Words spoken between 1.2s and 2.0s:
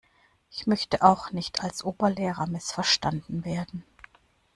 nicht als